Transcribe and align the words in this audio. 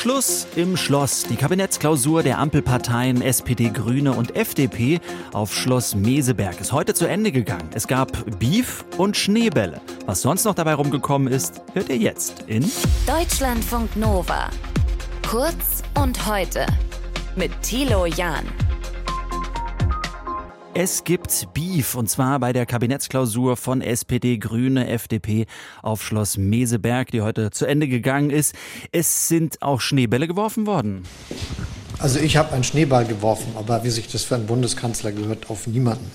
Schluss 0.00 0.46
im 0.56 0.78
Schloss. 0.78 1.24
Die 1.24 1.36
Kabinettsklausur 1.36 2.22
der 2.22 2.38
Ampelparteien 2.38 3.20
SPD, 3.20 3.68
Grüne 3.68 4.14
und 4.14 4.34
FDP 4.34 4.98
auf 5.34 5.54
Schloss 5.54 5.94
Meseberg 5.94 6.58
ist 6.58 6.72
heute 6.72 6.94
zu 6.94 7.04
Ende 7.04 7.30
gegangen. 7.30 7.68
Es 7.74 7.86
gab 7.86 8.10
Beef 8.38 8.82
und 8.96 9.14
Schneebälle. 9.14 9.82
Was 10.06 10.22
sonst 10.22 10.46
noch 10.46 10.54
dabei 10.54 10.72
rumgekommen 10.72 11.30
ist, 11.30 11.60
hört 11.74 11.90
ihr 11.90 11.98
jetzt 11.98 12.44
in 12.46 12.64
Deutschlandfunk 13.06 13.94
Nova. 13.94 14.48
Kurz 15.28 15.82
und 16.00 16.26
heute 16.26 16.64
mit 17.36 17.52
Thilo 17.60 18.06
Jahn. 18.06 18.46
Es 20.72 21.02
gibt 21.02 21.48
Beef 21.52 21.96
und 21.96 22.08
zwar 22.08 22.38
bei 22.38 22.52
der 22.52 22.64
Kabinettsklausur 22.64 23.56
von 23.56 23.82
SPD, 23.82 24.38
Grüne, 24.38 24.88
FDP 24.88 25.46
auf 25.82 26.04
Schloss 26.04 26.36
Meseberg, 26.36 27.10
die 27.10 27.22
heute 27.22 27.50
zu 27.50 27.66
Ende 27.66 27.88
gegangen 27.88 28.30
ist. 28.30 28.54
Es 28.92 29.26
sind 29.26 29.62
auch 29.62 29.80
Schneebälle 29.80 30.28
geworfen 30.28 30.68
worden. 30.68 31.02
Also 31.98 32.20
ich 32.20 32.36
habe 32.36 32.52
einen 32.52 32.62
Schneeball 32.62 33.04
geworfen, 33.04 33.52
aber 33.56 33.82
wie 33.82 33.90
sich 33.90 34.06
das 34.06 34.22
für 34.22 34.36
einen 34.36 34.46
Bundeskanzler 34.46 35.10
gehört, 35.10 35.50
auf 35.50 35.66
niemanden. 35.66 36.08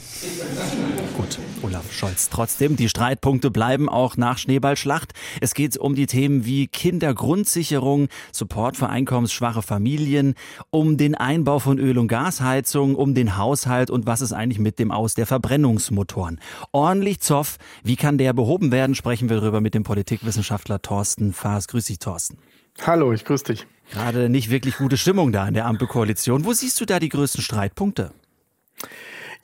Gut, 1.17 1.39
Olaf 1.61 1.93
Scholz. 1.93 2.29
Trotzdem, 2.29 2.75
die 2.75 2.89
Streitpunkte 2.89 3.49
bleiben 3.49 3.87
auch 3.87 4.17
nach 4.17 4.37
Schneeballschlacht. 4.37 5.13
Es 5.39 5.53
geht 5.53 5.77
um 5.77 5.95
die 5.95 6.07
Themen 6.07 6.43
wie 6.43 6.67
Kindergrundsicherung, 6.67 8.09
Support 8.33 8.75
für 8.75 8.89
einkommensschwache 8.89 9.61
Familien, 9.61 10.35
um 10.71 10.97
den 10.97 11.15
Einbau 11.15 11.59
von 11.59 11.79
Öl- 11.79 11.99
und 11.99 12.09
Gasheizung, 12.09 12.95
um 12.95 13.13
den 13.13 13.37
Haushalt 13.37 13.89
und 13.89 14.05
was 14.05 14.19
ist 14.19 14.33
eigentlich 14.33 14.59
mit 14.59 14.77
dem 14.77 14.91
Aus 14.91 15.13
der 15.13 15.25
Verbrennungsmotoren. 15.25 16.41
Ordentlich 16.73 17.21
Zoff. 17.21 17.59
Wie 17.81 17.95
kann 17.95 18.17
der 18.17 18.33
behoben 18.33 18.73
werden? 18.73 18.93
Sprechen 18.93 19.29
wir 19.29 19.39
darüber 19.39 19.61
mit 19.61 19.73
dem 19.73 19.83
Politikwissenschaftler 19.83 20.81
Thorsten 20.81 21.31
Faas. 21.31 21.69
Grüß 21.69 21.85
dich, 21.85 21.99
Thorsten. 21.99 22.39
Hallo, 22.81 23.13
ich 23.13 23.23
grüße 23.23 23.45
dich. 23.45 23.67
Gerade 23.89 24.27
nicht 24.27 24.49
wirklich 24.49 24.77
gute 24.77 24.97
Stimmung 24.97 25.31
da 25.31 25.47
in 25.47 25.53
der 25.53 25.65
Ampelkoalition. 25.65 26.43
Wo 26.43 26.51
siehst 26.51 26.81
du 26.81 26.85
da 26.85 26.99
die 26.99 27.09
größten 27.09 27.41
Streitpunkte? 27.41 28.11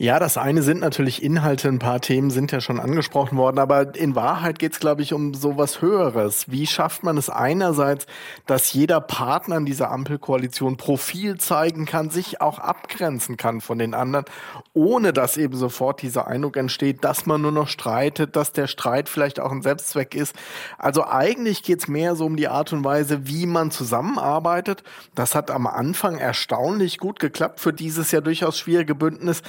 Ja, 0.02 0.18
das 0.18 0.36
eine 0.36 0.64
sind 0.64 0.80
natürlich 0.80 1.22
Inhalte, 1.22 1.68
ein 1.68 1.78
paar 1.78 2.02
Themen 2.02 2.32
sind 2.32 2.52
ja 2.52 2.60
schon 2.60 2.80
angesprochen 2.80 3.38
worden, 3.38 3.60
aber 3.60 3.94
in 3.94 4.16
Wahrheit 4.16 4.58
geht 4.58 4.74
es, 4.74 4.80
glaube 4.80 5.04
ich, 5.04 5.14
um 5.14 5.36
sowas 5.36 5.80
Höheres. 5.80 6.50
Wie 6.50 6.66
schafft 6.66 7.04
man 7.04 7.20
es 7.20 7.30
einerseits, 7.30 8.08
dass 8.48 8.74
jeder 8.74 9.00
Partner 9.00 9.58
in 9.58 9.66
dieser 9.68 9.92
Ampelkoalition 9.92 10.76
Profil 10.76 11.38
zeigen 11.38 11.86
kann, 11.86 12.10
sich 12.10 12.42
auch 12.42 12.58
abgrenzen 12.58 13.38
kann 13.38 13.62
von 13.62 13.78
den 13.78 13.94
anderen, 13.94 14.26
ohne 14.74 15.14
dass 15.14 15.38
eben 15.38 15.56
sofort 15.56 16.02
dieser 16.02 16.26
Eindruck 16.26 16.58
entsteht, 16.58 17.04
dass 17.04 17.28
man 17.28 17.44
nur 17.44 17.52
noch 17.52 17.68
streitet, 17.68 18.36
dass 18.36 18.54
der 18.54 18.66
Streit 18.66 19.08
vielleicht 19.08 19.40
auch 19.40 19.52
ein 19.52 19.62
Selbstzweck 19.62 20.16
ist. 20.16 20.36
Also 20.80 21.06
eigentlich 21.06 21.62
geht 21.62 21.78
es 21.78 21.88
mehr 21.88 22.16
so 22.16 22.26
um 22.26 22.38
die 22.38 22.48
Art 22.48 22.74
und 22.74 22.84
Weise, 22.84 23.28
wie 23.28 23.46
man 23.46 23.70
zusammenarbeitet. 23.70 24.82
Das 25.14 25.36
hat 25.36 25.52
am 25.52 25.68
Anfang 25.68 26.18
erstaunlich 26.18 26.98
gut 26.98 27.20
geklappt 27.20 27.60
für 27.60 27.72
dieses 27.72 28.12
ja 28.12 28.22
durchaus 28.22 28.58
schwierige 28.58 28.96
Bündnis. 28.96 29.44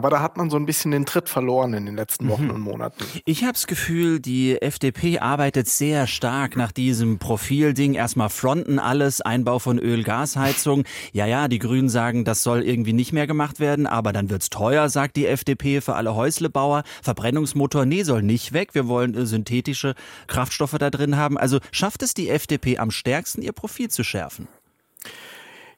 Da 0.00 0.20
hat 0.20 0.36
man 0.36 0.50
so 0.50 0.56
ein 0.56 0.66
bisschen 0.66 0.90
den 0.90 1.06
Tritt 1.06 1.28
verloren 1.28 1.74
in 1.74 1.86
den 1.86 1.96
letzten 1.96 2.28
Wochen 2.28 2.44
mhm. 2.44 2.50
und 2.50 2.60
Monaten. 2.60 3.04
Ich 3.24 3.42
habe 3.42 3.54
das 3.54 3.66
Gefühl, 3.66 4.20
die 4.20 4.60
FDP 4.60 5.18
arbeitet 5.18 5.68
sehr 5.68 6.06
stark 6.06 6.56
nach 6.56 6.72
diesem 6.72 7.18
Profilding. 7.18 7.94
Erstmal 7.94 8.28
fronten 8.28 8.78
alles, 8.78 9.20
Einbau 9.20 9.58
von 9.58 9.78
Öl-Gasheizung. 9.78 10.84
Ja, 11.12 11.26
ja, 11.26 11.48
die 11.48 11.58
Grünen 11.58 11.88
sagen, 11.88 12.24
das 12.24 12.42
soll 12.42 12.62
irgendwie 12.62 12.92
nicht 12.92 13.12
mehr 13.12 13.26
gemacht 13.26 13.60
werden, 13.60 13.86
aber 13.86 14.12
dann 14.12 14.30
wird's 14.30 14.50
teuer, 14.50 14.88
sagt 14.88 15.16
die 15.16 15.26
FDP 15.26 15.80
für 15.80 15.94
alle 15.94 16.14
Häuslebauer. 16.14 16.82
Verbrennungsmotor, 17.02 17.84
nee, 17.84 18.02
soll 18.02 18.22
nicht 18.22 18.52
weg. 18.52 18.74
Wir 18.74 18.88
wollen 18.88 19.14
äh, 19.14 19.26
synthetische 19.26 19.94
Kraftstoffe 20.26 20.76
da 20.78 20.90
drin 20.90 21.16
haben. 21.16 21.36
Also 21.36 21.58
schafft 21.72 22.02
es 22.02 22.14
die 22.14 22.28
FDP 22.28 22.78
am 22.78 22.90
stärksten, 22.90 23.42
ihr 23.42 23.52
Profil 23.52 23.88
zu 23.88 24.04
schärfen? 24.04 24.48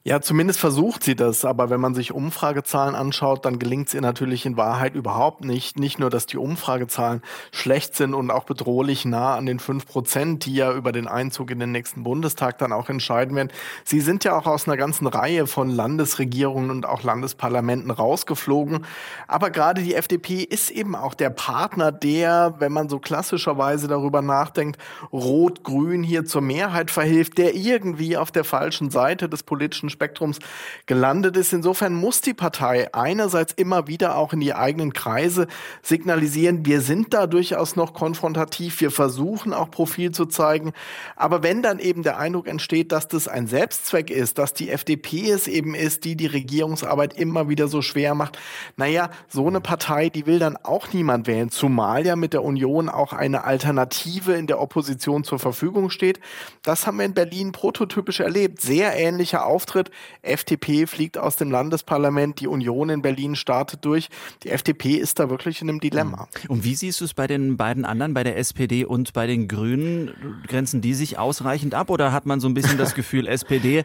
Ja, 0.02 0.22
zumindest 0.22 0.58
versucht 0.58 1.04
sie 1.04 1.14
das, 1.14 1.44
aber 1.44 1.68
wenn 1.68 1.78
man 1.78 1.94
sich 1.94 2.12
Umfragezahlen 2.12 2.94
anschaut, 2.94 3.44
dann 3.44 3.58
gelingt 3.58 3.88
es 3.88 3.94
ihr 3.94 4.00
natürlich 4.00 4.46
in 4.46 4.56
Wahrheit 4.56 4.94
überhaupt 4.94 5.44
nicht. 5.44 5.78
Nicht 5.78 5.98
nur, 5.98 6.08
dass 6.08 6.24
die 6.24 6.38
Umfragezahlen 6.38 7.20
schlecht 7.52 7.94
sind 7.94 8.14
und 8.14 8.30
auch 8.30 8.44
bedrohlich 8.44 9.04
nah 9.04 9.36
an 9.36 9.44
den 9.44 9.58
fünf 9.58 9.84
Prozent, 9.84 10.46
die 10.46 10.54
ja 10.54 10.72
über 10.72 10.92
den 10.92 11.06
Einzug 11.06 11.50
in 11.50 11.58
den 11.58 11.70
nächsten 11.70 12.02
Bundestag 12.02 12.56
dann 12.56 12.72
auch 12.72 12.88
entscheiden 12.88 13.36
werden. 13.36 13.50
Sie 13.84 14.00
sind 14.00 14.24
ja 14.24 14.38
auch 14.38 14.46
aus 14.46 14.66
einer 14.66 14.78
ganzen 14.78 15.06
Reihe 15.06 15.46
von 15.46 15.68
Landesregierungen 15.68 16.70
und 16.70 16.86
auch 16.86 17.02
Landesparlamenten 17.02 17.90
rausgeflogen. 17.90 18.86
Aber 19.28 19.50
gerade 19.50 19.82
die 19.82 19.94
FDP 19.94 20.42
ist 20.44 20.70
eben 20.70 20.96
auch 20.96 21.12
der 21.12 21.28
Partner, 21.28 21.92
der, 21.92 22.54
wenn 22.58 22.72
man 22.72 22.88
so 22.88 23.00
klassischerweise 23.00 23.86
darüber 23.86 24.22
nachdenkt, 24.22 24.80
Rot-Grün 25.12 26.02
hier 26.02 26.24
zur 26.24 26.40
Mehrheit 26.40 26.90
verhilft, 26.90 27.36
der 27.36 27.54
irgendwie 27.54 28.16
auf 28.16 28.32
der 28.32 28.44
falschen 28.44 28.88
Seite 28.88 29.28
des 29.28 29.42
politischen 29.42 29.89
Spektrums 29.90 30.38
gelandet 30.86 31.36
ist. 31.36 31.52
Insofern 31.52 31.94
muss 31.94 32.20
die 32.20 32.34
Partei 32.34 32.92
einerseits 32.94 33.52
immer 33.52 33.86
wieder 33.86 34.16
auch 34.16 34.32
in 34.32 34.40
die 34.40 34.54
eigenen 34.54 34.92
Kreise 34.92 35.46
signalisieren, 35.82 36.64
wir 36.66 36.80
sind 36.80 37.14
da 37.14 37.26
durchaus 37.26 37.76
noch 37.76 37.94
konfrontativ, 37.94 38.80
wir 38.80 38.90
versuchen 38.90 39.52
auch 39.52 39.70
Profil 39.70 40.12
zu 40.12 40.26
zeigen. 40.26 40.72
Aber 41.16 41.42
wenn 41.42 41.62
dann 41.62 41.78
eben 41.78 42.02
der 42.02 42.18
Eindruck 42.18 42.46
entsteht, 42.46 42.92
dass 42.92 43.08
das 43.08 43.28
ein 43.28 43.46
Selbstzweck 43.46 44.10
ist, 44.10 44.38
dass 44.38 44.54
die 44.54 44.70
FDP 44.70 45.30
es 45.30 45.48
eben 45.48 45.74
ist, 45.74 46.04
die 46.04 46.16
die 46.16 46.26
Regierungsarbeit 46.26 47.14
immer 47.18 47.48
wieder 47.48 47.68
so 47.68 47.82
schwer 47.82 48.14
macht, 48.14 48.38
naja, 48.76 49.10
so 49.28 49.46
eine 49.46 49.60
Partei, 49.60 50.08
die 50.08 50.26
will 50.26 50.38
dann 50.38 50.56
auch 50.56 50.92
niemand 50.92 51.26
wählen, 51.26 51.50
zumal 51.50 52.06
ja 52.06 52.16
mit 52.16 52.32
der 52.32 52.44
Union 52.44 52.88
auch 52.88 53.12
eine 53.12 53.44
Alternative 53.44 54.34
in 54.34 54.46
der 54.46 54.60
Opposition 54.60 55.24
zur 55.24 55.38
Verfügung 55.38 55.90
steht. 55.90 56.20
Das 56.62 56.86
haben 56.86 56.98
wir 56.98 57.04
in 57.04 57.14
Berlin 57.14 57.52
prototypisch 57.52 58.20
erlebt. 58.20 58.60
Sehr 58.60 58.96
ähnlicher 58.96 59.46
Auftritt 59.46 59.79
Rücktritt. 59.80 59.90
FDP 60.22 60.86
fliegt 60.86 61.18
aus 61.18 61.36
dem 61.36 61.50
Landesparlament, 61.50 62.40
die 62.40 62.46
Union 62.46 62.90
in 62.90 63.02
Berlin 63.02 63.36
startet 63.36 63.84
durch. 63.84 64.08
Die 64.42 64.50
FDP 64.50 64.94
ist 64.94 65.18
da 65.18 65.30
wirklich 65.30 65.62
in 65.62 65.68
einem 65.68 65.80
Dilemma. 65.80 66.28
Und 66.48 66.64
wie 66.64 66.74
siehst 66.74 67.00
du 67.00 67.04
es 67.04 67.14
bei 67.14 67.26
den 67.26 67.56
beiden 67.56 67.84
anderen, 67.84 68.14
bei 68.14 68.24
der 68.24 68.36
SPD 68.36 68.84
und 68.84 69.12
bei 69.12 69.26
den 69.26 69.48
Grünen? 69.48 70.42
Grenzen 70.46 70.80
die 70.80 70.94
sich 70.94 71.18
ausreichend 71.18 71.74
ab 71.74 71.90
oder 71.90 72.12
hat 72.12 72.26
man 72.26 72.40
so 72.40 72.48
ein 72.48 72.54
bisschen 72.54 72.78
das 72.78 72.94
Gefühl, 73.00 73.26
SPD, 73.26 73.84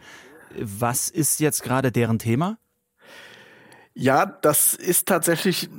was 0.59 1.09
ist 1.09 1.39
jetzt 1.39 1.63
gerade 1.63 1.91
deren 1.91 2.19
Thema? 2.19 2.57
Ja, 3.94 4.25
das 4.25 4.73
ist 4.73 5.07
tatsächlich 5.07 5.69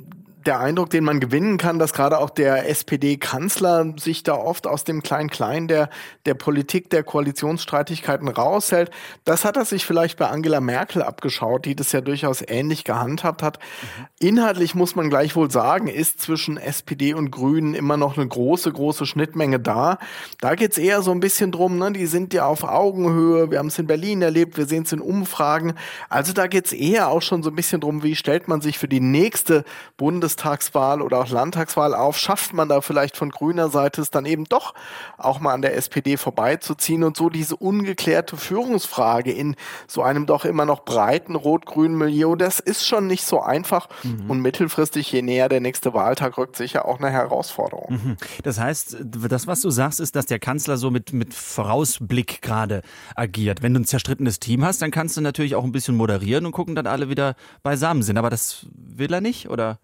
der 0.46 0.60
Eindruck, 0.60 0.90
den 0.90 1.04
man 1.04 1.20
gewinnen 1.20 1.58
kann, 1.58 1.78
dass 1.78 1.92
gerade 1.92 2.18
auch 2.18 2.30
der 2.30 2.68
SPD-Kanzler 2.68 3.94
sich 3.98 4.22
da 4.22 4.34
oft 4.34 4.66
aus 4.66 4.84
dem 4.84 5.02
Klein-Klein 5.02 5.68
der, 5.68 5.90
der 6.24 6.34
Politik 6.34 6.90
der 6.90 7.02
Koalitionsstreitigkeiten 7.02 8.28
raushält. 8.28 8.90
Das 9.24 9.44
hat 9.44 9.56
er 9.56 9.64
sich 9.64 9.84
vielleicht 9.84 10.18
bei 10.18 10.28
Angela 10.28 10.60
Merkel 10.60 11.02
abgeschaut, 11.02 11.64
die 11.64 11.74
das 11.74 11.92
ja 11.92 12.00
durchaus 12.00 12.42
ähnlich 12.46 12.84
gehandhabt 12.84 13.42
hat. 13.42 13.58
Mhm. 13.58 14.06
Inhaltlich 14.28 14.74
muss 14.74 14.94
man 14.94 15.10
gleichwohl 15.10 15.50
sagen, 15.50 15.88
ist 15.88 16.20
zwischen 16.20 16.56
SPD 16.56 17.14
und 17.14 17.30
Grünen 17.30 17.74
immer 17.74 17.96
noch 17.96 18.16
eine 18.16 18.26
große, 18.26 18.72
große 18.72 19.06
Schnittmenge 19.06 19.58
da. 19.58 19.98
Da 20.40 20.54
geht's 20.54 20.78
eher 20.78 21.02
so 21.02 21.10
ein 21.10 21.20
bisschen 21.20 21.50
drum, 21.50 21.78
ne? 21.78 21.92
die 21.92 22.06
sind 22.06 22.32
ja 22.32 22.46
auf 22.46 22.62
Augenhöhe. 22.62 23.50
Wir 23.50 23.58
haben 23.58 23.66
es 23.66 23.78
in 23.78 23.86
Berlin 23.86 24.22
erlebt, 24.22 24.56
wir 24.56 24.66
sehen 24.66 24.84
es 24.84 24.92
in 24.92 25.00
Umfragen. 25.00 25.74
Also 26.08 26.32
da 26.32 26.46
geht's 26.46 26.72
eher 26.72 27.08
auch 27.08 27.22
schon 27.22 27.42
so 27.42 27.50
ein 27.50 27.56
bisschen 27.56 27.80
drum, 27.80 28.02
wie 28.02 28.14
stellt 28.14 28.48
man 28.48 28.60
sich 28.60 28.78
für 28.78 28.88
die 28.88 29.00
nächste 29.00 29.64
Bundes 29.96 30.35
Bundestagswahl 30.36 31.02
oder 31.02 31.20
auch 31.20 31.30
Landtagswahl 31.30 31.94
auf, 31.94 32.18
schafft 32.18 32.52
man 32.52 32.68
da 32.68 32.80
vielleicht 32.80 33.16
von 33.16 33.30
grüner 33.30 33.70
Seite 33.70 34.02
es 34.02 34.10
dann 34.10 34.26
eben 34.26 34.44
doch 34.44 34.74
auch 35.16 35.40
mal 35.40 35.54
an 35.54 35.62
der 35.62 35.76
SPD 35.76 36.16
vorbeizuziehen 36.16 37.02
und 37.02 37.16
so 37.16 37.30
diese 37.30 37.56
ungeklärte 37.56 38.36
Führungsfrage 38.36 39.32
in 39.32 39.56
so 39.88 40.02
einem 40.02 40.26
doch 40.26 40.44
immer 40.44 40.66
noch 40.66 40.84
breiten 40.84 41.34
rot-grünen 41.34 41.96
Milieu, 41.96 42.36
das 42.36 42.60
ist 42.60 42.86
schon 42.86 43.06
nicht 43.06 43.24
so 43.24 43.40
einfach 43.40 43.88
mhm. 44.02 44.30
und 44.30 44.40
mittelfristig, 44.40 45.10
je 45.10 45.22
näher 45.22 45.48
der 45.48 45.60
nächste 45.60 45.94
Wahltag 45.94 46.36
rückt, 46.38 46.56
sicher 46.56 46.84
auch 46.84 46.98
eine 46.98 47.10
Herausforderung. 47.10 47.92
Mhm. 47.92 48.16
Das 48.42 48.60
heißt, 48.60 48.98
das, 49.02 49.46
was 49.46 49.60
du 49.62 49.70
sagst, 49.70 50.00
ist, 50.00 50.16
dass 50.16 50.26
der 50.26 50.38
Kanzler 50.38 50.76
so 50.76 50.90
mit, 50.90 51.12
mit 51.12 51.32
Vorausblick 51.32 52.42
gerade 52.42 52.82
agiert. 53.14 53.62
Wenn 53.62 53.72
du 53.74 53.80
ein 53.80 53.84
zerstrittenes 53.84 54.38
Team 54.38 54.64
hast, 54.64 54.82
dann 54.82 54.90
kannst 54.90 55.16
du 55.16 55.20
natürlich 55.20 55.54
auch 55.54 55.64
ein 55.64 55.72
bisschen 55.72 55.96
moderieren 55.96 56.44
und 56.44 56.52
gucken, 56.52 56.74
dass 56.74 56.86
alle 56.86 57.08
wieder 57.08 57.34
beisammen 57.62 58.02
sind. 58.02 58.18
Aber 58.18 58.30
das 58.30 58.66
will 58.72 59.12
er 59.12 59.20
nicht, 59.20 59.48
oder? 59.48 59.78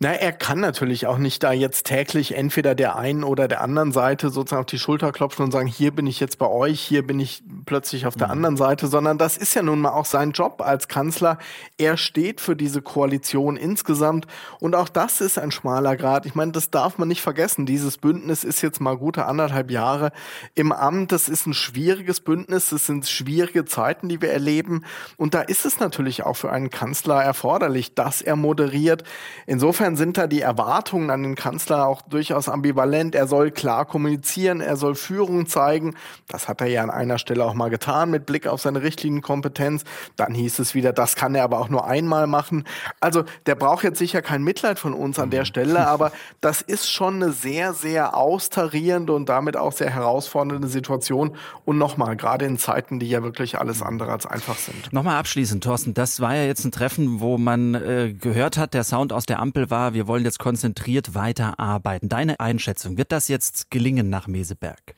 Na, 0.00 0.12
er 0.12 0.30
kann 0.30 0.60
natürlich 0.60 1.08
auch 1.08 1.18
nicht 1.18 1.42
da 1.42 1.50
jetzt 1.50 1.86
täglich 1.86 2.36
entweder 2.36 2.76
der 2.76 2.94
einen 2.94 3.24
oder 3.24 3.48
der 3.48 3.62
anderen 3.62 3.90
Seite 3.90 4.30
sozusagen 4.30 4.60
auf 4.60 4.66
die 4.66 4.78
Schulter 4.78 5.10
klopfen 5.10 5.44
und 5.44 5.50
sagen, 5.50 5.66
hier 5.66 5.90
bin 5.90 6.06
ich 6.06 6.20
jetzt 6.20 6.38
bei 6.38 6.46
euch, 6.46 6.80
hier 6.80 7.04
bin 7.04 7.18
ich 7.18 7.42
plötzlich 7.66 8.06
auf 8.06 8.14
der 8.14 8.28
mhm. 8.28 8.34
anderen 8.34 8.56
Seite, 8.56 8.86
sondern 8.86 9.18
das 9.18 9.36
ist 9.36 9.54
ja 9.54 9.62
nun 9.62 9.80
mal 9.80 9.90
auch 9.90 10.04
sein 10.04 10.30
Job 10.30 10.62
als 10.62 10.86
Kanzler. 10.86 11.36
Er 11.78 11.96
steht 11.96 12.40
für 12.40 12.54
diese 12.54 12.80
Koalition 12.80 13.56
insgesamt 13.56 14.28
und 14.60 14.76
auch 14.76 14.88
das 14.88 15.20
ist 15.20 15.36
ein 15.36 15.50
schmaler 15.50 15.96
Grad. 15.96 16.26
Ich 16.26 16.36
meine, 16.36 16.52
das 16.52 16.70
darf 16.70 16.98
man 16.98 17.08
nicht 17.08 17.20
vergessen. 17.20 17.66
Dieses 17.66 17.98
Bündnis 17.98 18.44
ist 18.44 18.62
jetzt 18.62 18.80
mal 18.80 18.96
gute 18.96 19.26
anderthalb 19.26 19.68
Jahre 19.68 20.12
im 20.54 20.70
Amt. 20.70 21.10
Das 21.10 21.28
ist 21.28 21.44
ein 21.48 21.54
schwieriges 21.54 22.20
Bündnis. 22.20 22.70
Das 22.70 22.86
sind 22.86 23.08
schwierige 23.08 23.64
Zeiten, 23.64 24.08
die 24.08 24.22
wir 24.22 24.30
erleben. 24.30 24.84
Und 25.16 25.34
da 25.34 25.40
ist 25.40 25.66
es 25.66 25.80
natürlich 25.80 26.22
auch 26.22 26.36
für 26.36 26.52
einen 26.52 26.70
Kanzler 26.70 27.20
erforderlich, 27.20 27.94
dass 27.96 28.22
er 28.22 28.36
moderiert. 28.36 29.02
Insofern 29.48 29.87
Insofern 29.88 30.06
sind 30.06 30.18
da 30.18 30.26
die 30.26 30.42
Erwartungen 30.42 31.08
an 31.08 31.22
den 31.22 31.34
Kanzler 31.34 31.86
auch 31.86 32.02
durchaus 32.02 32.50
ambivalent. 32.50 33.14
Er 33.14 33.26
soll 33.26 33.50
klar 33.50 33.86
kommunizieren, 33.86 34.60
er 34.60 34.76
soll 34.76 34.94
Führung 34.94 35.46
zeigen. 35.46 35.94
Das 36.26 36.46
hat 36.46 36.60
er 36.60 36.66
ja 36.66 36.82
an 36.82 36.90
einer 36.90 37.16
Stelle 37.16 37.42
auch 37.42 37.54
mal 37.54 37.70
getan 37.70 38.10
mit 38.10 38.26
Blick 38.26 38.46
auf 38.46 38.60
seine 38.60 38.82
Richtlinienkompetenz. 38.82 39.84
Dann 40.16 40.34
hieß 40.34 40.58
es 40.58 40.74
wieder, 40.74 40.92
das 40.92 41.16
kann 41.16 41.34
er 41.34 41.42
aber 41.44 41.58
auch 41.58 41.70
nur 41.70 41.86
einmal 41.86 42.26
machen. 42.26 42.64
Also 43.00 43.24
der 43.46 43.54
braucht 43.54 43.82
jetzt 43.82 43.98
sicher 43.98 44.20
kein 44.20 44.42
Mitleid 44.42 44.78
von 44.78 44.92
uns 44.92 45.18
an 45.18 45.30
der 45.30 45.46
Stelle, 45.46 45.86
aber 45.86 46.12
das 46.42 46.60
ist 46.60 46.92
schon 46.92 47.22
eine 47.22 47.32
sehr, 47.32 47.72
sehr 47.72 48.14
austarierende 48.14 49.14
und 49.14 49.30
damit 49.30 49.56
auch 49.56 49.72
sehr 49.72 49.88
herausfordernde 49.88 50.68
Situation. 50.68 51.34
Und 51.64 51.78
nochmal, 51.78 52.14
gerade 52.16 52.44
in 52.44 52.58
Zeiten, 52.58 52.98
die 52.98 53.08
ja 53.08 53.22
wirklich 53.22 53.58
alles 53.58 53.80
andere 53.80 54.12
als 54.12 54.26
einfach 54.26 54.58
sind. 54.58 54.92
Nochmal 54.92 55.16
abschließend, 55.16 55.64
Thorsten, 55.64 55.94
das 55.94 56.20
war 56.20 56.34
ja 56.34 56.44
jetzt 56.44 56.64
ein 56.66 56.72
Treffen, 56.72 57.20
wo 57.20 57.38
man 57.38 57.74
äh, 57.74 58.12
gehört 58.12 58.58
hat, 58.58 58.74
der 58.74 58.84
Sound 58.84 59.14
aus 59.14 59.24
der 59.24 59.38
Ampel 59.38 59.70
war, 59.78 59.94
wir 59.94 60.08
wollen 60.08 60.24
jetzt 60.24 60.40
konzentriert 60.40 61.14
weiterarbeiten. 61.14 62.08
Deine 62.08 62.40
Einschätzung, 62.40 62.98
wird 62.98 63.12
das 63.12 63.28
jetzt 63.28 63.70
gelingen 63.70 64.10
nach 64.10 64.26
Meseberg? 64.26 64.94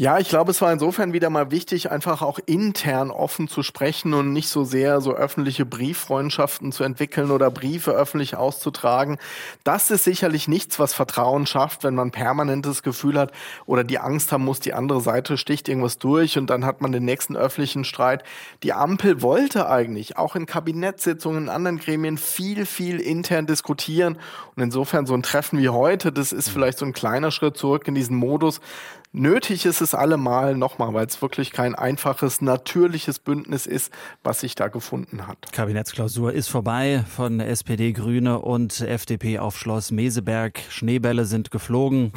Ja, 0.00 0.18
ich 0.18 0.30
glaube, 0.30 0.50
es 0.50 0.62
war 0.62 0.72
insofern 0.72 1.12
wieder 1.12 1.28
mal 1.28 1.50
wichtig, 1.50 1.90
einfach 1.90 2.22
auch 2.22 2.38
intern 2.46 3.10
offen 3.10 3.48
zu 3.48 3.62
sprechen 3.62 4.14
und 4.14 4.32
nicht 4.32 4.48
so 4.48 4.64
sehr 4.64 5.02
so 5.02 5.12
öffentliche 5.12 5.66
Brieffreundschaften 5.66 6.72
zu 6.72 6.84
entwickeln 6.84 7.30
oder 7.30 7.50
Briefe 7.50 7.90
öffentlich 7.90 8.34
auszutragen. 8.34 9.18
Das 9.62 9.90
ist 9.90 10.04
sicherlich 10.04 10.48
nichts, 10.48 10.78
was 10.78 10.94
Vertrauen 10.94 11.44
schafft, 11.46 11.84
wenn 11.84 11.94
man 11.94 12.12
permanentes 12.12 12.82
Gefühl 12.82 13.18
hat 13.18 13.32
oder 13.66 13.84
die 13.84 13.98
Angst 13.98 14.32
haben 14.32 14.42
muss, 14.42 14.58
die 14.60 14.72
andere 14.72 15.02
Seite 15.02 15.36
sticht 15.36 15.68
irgendwas 15.68 15.98
durch 15.98 16.38
und 16.38 16.48
dann 16.48 16.64
hat 16.64 16.80
man 16.80 16.92
den 16.92 17.04
nächsten 17.04 17.36
öffentlichen 17.36 17.84
Streit. 17.84 18.24
Die 18.62 18.72
Ampel 18.72 19.20
wollte 19.20 19.68
eigentlich 19.68 20.16
auch 20.16 20.34
in 20.34 20.46
Kabinettssitzungen, 20.46 21.42
in 21.42 21.48
anderen 21.50 21.78
Gremien 21.78 22.16
viel, 22.16 22.64
viel 22.64 23.00
intern 23.00 23.44
diskutieren 23.44 24.18
und 24.56 24.62
insofern 24.62 25.04
so 25.04 25.12
ein 25.12 25.22
Treffen 25.22 25.58
wie 25.58 25.68
heute, 25.68 26.10
das 26.10 26.32
ist 26.32 26.48
vielleicht 26.48 26.78
so 26.78 26.86
ein 26.86 26.94
kleiner 26.94 27.30
Schritt 27.30 27.58
zurück 27.58 27.86
in 27.86 27.94
diesen 27.94 28.16
Modus, 28.16 28.62
Nötig 29.12 29.66
ist 29.66 29.80
es 29.80 29.92
allemal 29.92 30.54
nochmal, 30.54 30.94
weil 30.94 31.04
es 31.04 31.20
wirklich 31.20 31.50
kein 31.50 31.74
einfaches, 31.74 32.40
natürliches 32.40 33.18
Bündnis 33.18 33.66
ist, 33.66 33.92
was 34.22 34.38
sich 34.38 34.54
da 34.54 34.68
gefunden 34.68 35.26
hat. 35.26 35.50
Kabinettsklausur 35.52 36.32
ist 36.32 36.48
vorbei 36.48 37.04
von 37.16 37.40
SPD, 37.40 37.92
Grüne 37.92 38.38
und 38.38 38.80
FDP 38.80 39.40
auf 39.40 39.58
Schloss 39.58 39.90
Meseberg. 39.90 40.60
Schneebälle 40.68 41.24
sind 41.24 41.50
geflogen. 41.50 42.12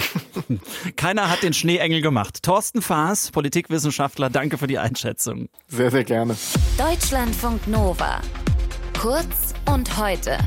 Keiner 0.96 1.32
hat 1.32 1.42
den 1.42 1.54
Schneeengel 1.54 2.02
gemacht. 2.02 2.44
Thorsten 2.44 2.84
Faas, 2.84 3.32
Politikwissenschaftler, 3.32 4.30
danke 4.30 4.60
für 4.60 4.68
die 4.68 4.78
Einschätzung. 4.78 5.50
Sehr, 5.68 5.90
sehr 5.90 6.04
gerne. 6.04 6.36
Deutschlandfunk 6.78 7.68
Nova. 7.68 8.22
Kurz 9.00 9.56
und 9.66 9.98
heute. 9.98 10.38